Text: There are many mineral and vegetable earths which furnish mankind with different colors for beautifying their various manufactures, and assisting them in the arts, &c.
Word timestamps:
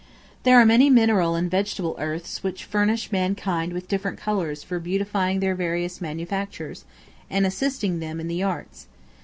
There 0.41 0.59
are 0.59 0.65
many 0.65 0.89
mineral 0.89 1.35
and 1.35 1.51
vegetable 1.51 1.95
earths 1.99 2.41
which 2.41 2.63
furnish 2.65 3.11
mankind 3.11 3.71
with 3.71 3.87
different 3.87 4.17
colors 4.17 4.63
for 4.63 4.79
beautifying 4.79 5.41
their 5.41 5.53
various 5.53 6.01
manufactures, 6.01 6.85
and 7.29 7.45
assisting 7.45 7.99
them 7.99 8.19
in 8.19 8.27
the 8.27 8.41
arts, 8.41 8.79
&c. 8.79 8.87